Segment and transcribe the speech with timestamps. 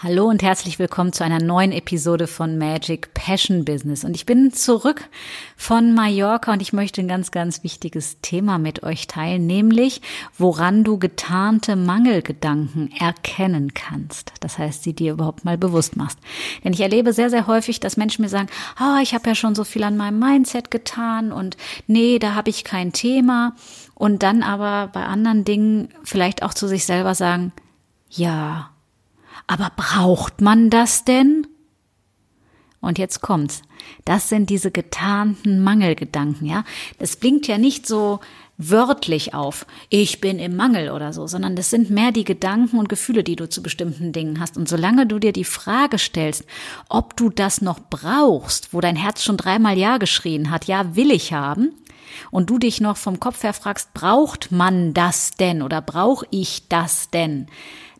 [0.00, 4.04] Hallo und herzlich willkommen zu einer neuen Episode von Magic Passion Business.
[4.04, 5.08] Und ich bin zurück
[5.56, 10.00] von Mallorca und ich möchte ein ganz, ganz wichtiges Thema mit euch teilen, nämlich
[10.36, 14.34] woran du getarnte Mangelgedanken erkennen kannst.
[14.38, 16.20] Das heißt, sie dir überhaupt mal bewusst machst.
[16.62, 19.56] Denn ich erlebe sehr, sehr häufig, dass Menschen mir sagen, oh, ich habe ja schon
[19.56, 21.56] so viel an meinem Mindset getan und
[21.88, 23.56] nee, da habe ich kein Thema.
[23.96, 27.50] Und dann aber bei anderen Dingen vielleicht auch zu sich selber sagen,
[28.10, 28.70] ja,
[29.46, 31.46] aber braucht man das denn?
[32.80, 33.62] Und jetzt kommt's.
[34.04, 36.64] Das sind diese getarnten Mangelgedanken, ja.
[36.98, 38.20] Das blinkt ja nicht so
[38.56, 42.88] wörtlich auf, ich bin im Mangel oder so, sondern das sind mehr die Gedanken und
[42.88, 44.56] Gefühle, die du zu bestimmten Dingen hast.
[44.56, 46.44] Und solange du dir die Frage stellst,
[46.88, 51.12] ob du das noch brauchst, wo dein Herz schon dreimal Ja geschrien hat, ja, will
[51.12, 51.72] ich haben,
[52.30, 56.68] und du dich noch vom Kopf her fragst, braucht man das denn oder brauche ich
[56.68, 57.46] das denn?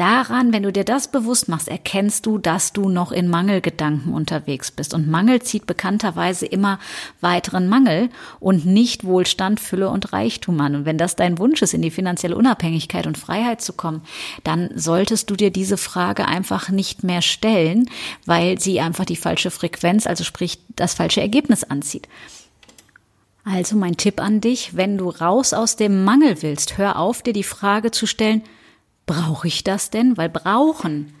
[0.00, 4.70] Daran, wenn du dir das bewusst machst, erkennst du, dass du noch in Mangelgedanken unterwegs
[4.70, 4.94] bist.
[4.94, 6.78] Und Mangel zieht bekannterweise immer
[7.20, 10.74] weiteren Mangel und nicht Wohlstand, Fülle und Reichtum an.
[10.74, 14.00] Und wenn das dein Wunsch ist, in die finanzielle Unabhängigkeit und Freiheit zu kommen,
[14.42, 17.90] dann solltest du dir diese Frage einfach nicht mehr stellen,
[18.24, 22.08] weil sie einfach die falsche Frequenz, also sprich das falsche Ergebnis anzieht.
[23.44, 27.34] Also mein Tipp an dich, wenn du raus aus dem Mangel willst, hör auf, dir
[27.34, 28.40] die Frage zu stellen,
[29.10, 30.16] Brauche ich das denn?
[30.16, 31.12] Weil brauchen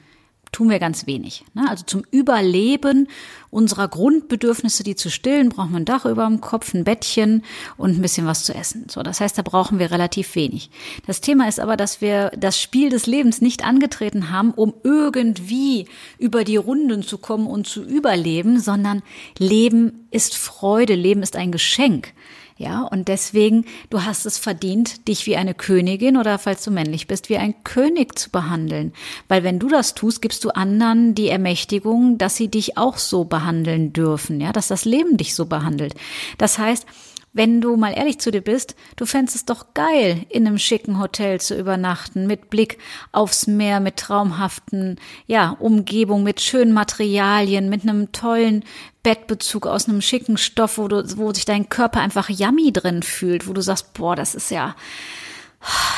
[0.52, 1.44] tun wir ganz wenig.
[1.54, 1.68] Ne?
[1.68, 3.08] Also zum Überleben
[3.50, 7.42] unserer Grundbedürfnisse, die zu stillen, brauchen wir ein Dach über dem Kopf, ein Bettchen
[7.76, 8.86] und ein bisschen was zu essen.
[8.88, 10.70] So, das heißt, da brauchen wir relativ wenig.
[11.04, 15.88] Das Thema ist aber, dass wir das Spiel des Lebens nicht angetreten haben, um irgendwie
[16.18, 19.02] über die Runden zu kommen und zu überleben, sondern
[19.36, 22.12] Leben ist Freude, Leben ist ein Geschenk.
[22.60, 27.06] Ja, und deswegen, du hast es verdient, dich wie eine Königin oder falls du männlich
[27.06, 28.92] bist, wie ein König zu behandeln.
[29.28, 33.24] Weil wenn du das tust, gibst du anderen die Ermächtigung, dass sie dich auch so
[33.24, 35.94] behandeln dürfen, ja, dass das Leben dich so behandelt.
[36.36, 36.84] Das heißt,
[37.32, 40.98] wenn du mal ehrlich zu dir bist, du fändest es doch geil, in einem schicken
[40.98, 42.78] Hotel zu übernachten, mit Blick
[43.12, 48.64] aufs Meer, mit traumhaften, ja, Umgebung, mit schönen Materialien, mit einem tollen
[49.02, 53.46] Bettbezug aus einem schicken Stoff, wo du, wo sich dein Körper einfach yummy drin fühlt,
[53.46, 54.74] wo du sagst, boah, das ist ja,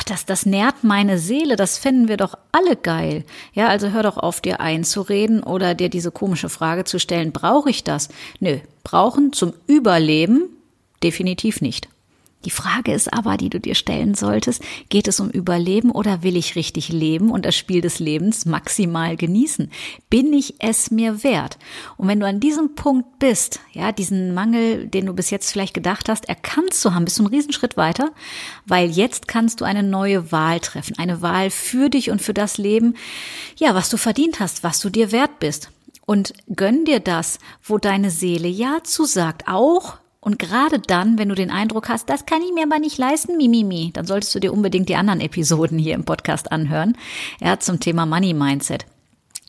[0.07, 3.25] das, das nährt meine Seele, das fänden wir doch alle geil.
[3.53, 7.69] Ja, also hör doch auf, dir einzureden oder dir diese komische Frage zu stellen, brauche
[7.69, 8.09] ich das?
[8.39, 10.52] Nö, brauchen zum Überleben
[11.03, 11.89] Definitiv nicht.
[12.45, 16.35] Die Frage ist aber, die du dir stellen solltest, geht es um Überleben oder will
[16.35, 19.71] ich richtig leben und das Spiel des Lebens maximal genießen?
[20.09, 21.57] Bin ich es mir wert?
[21.95, 25.73] Und wenn du an diesem Punkt bist, ja, diesen Mangel, den du bis jetzt vielleicht
[25.73, 28.11] gedacht hast, erkannt zu haben, bist du einen Riesenschritt weiter,
[28.65, 32.57] weil jetzt kannst du eine neue Wahl treffen, eine Wahl für dich und für das
[32.57, 32.95] Leben,
[33.55, 35.69] ja, was du verdient hast, was du dir wert bist.
[36.05, 41.35] Und gönn dir das, wo deine Seele Ja zusagt, auch und gerade dann, wenn du
[41.35, 44.53] den Eindruck hast, das kann ich mir aber nicht leisten, mimimi, dann solltest du dir
[44.53, 46.97] unbedingt die anderen Episoden hier im Podcast anhören.
[47.43, 48.85] Hat zum Thema Money Mindset.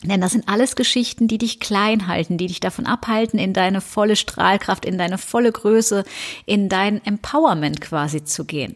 [0.02, 3.80] Denn das sind alles Geschichten, die dich klein halten, die dich davon abhalten, in deine
[3.80, 6.04] volle Strahlkraft, in deine volle Größe,
[6.44, 8.74] in dein Empowerment quasi zu gehen.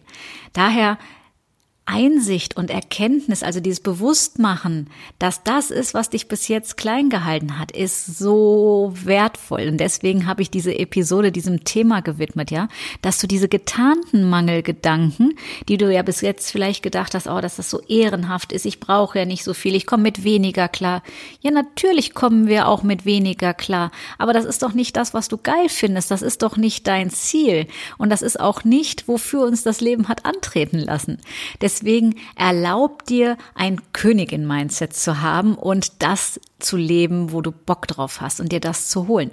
[0.53, 0.99] Daher
[1.91, 7.59] Einsicht und Erkenntnis, also dieses Bewusstmachen, dass das ist, was dich bis jetzt klein gehalten
[7.59, 9.69] hat, ist so wertvoll.
[9.69, 12.69] Und deswegen habe ich diese Episode diesem Thema gewidmet, ja,
[13.01, 15.39] dass du diese getarnten Mangelgedanken,
[15.71, 18.81] die du ja bis jetzt vielleicht gedacht hast, oh, dass das so ehrenhaft ist, ich
[18.81, 21.03] brauche ja nicht so viel, ich komme mit weniger klar.
[21.41, 23.93] Ja, natürlich kommen wir auch mit weniger klar.
[24.19, 26.11] Aber das ist doch nicht das, was du geil findest.
[26.11, 27.67] Das ist doch nicht dein Ziel.
[27.97, 31.17] Und das ist auch nicht, wofür uns das Leben hat antreten lassen.
[31.63, 37.87] Deswegen Deswegen erlaub dir, ein Königin-Mindset zu haben und das zu leben, wo du Bock
[37.87, 39.31] drauf hast und dir das zu holen.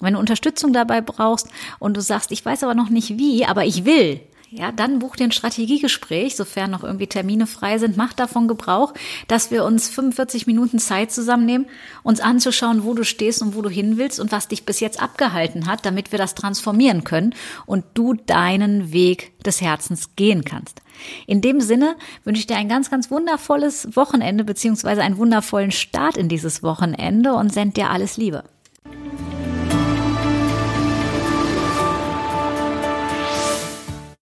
[0.00, 1.48] Wenn du Unterstützung dabei brauchst
[1.80, 5.16] und du sagst, ich weiß aber noch nicht wie, aber ich will, ja, dann buch
[5.16, 7.98] dir ein Strategiegespräch, sofern noch irgendwie Termine frei sind.
[7.98, 8.94] Mach davon Gebrauch,
[9.26, 11.66] dass wir uns 45 Minuten Zeit zusammennehmen,
[12.02, 15.02] uns anzuschauen, wo du stehst und wo du hin willst und was dich bis jetzt
[15.02, 17.34] abgehalten hat, damit wir das transformieren können
[17.66, 20.80] und du deinen Weg des Herzens gehen kannst.
[21.26, 26.16] In dem Sinne wünsche ich dir ein ganz, ganz wundervolles Wochenende beziehungsweise einen wundervollen Start
[26.16, 28.44] in dieses Wochenende und send dir alles Liebe.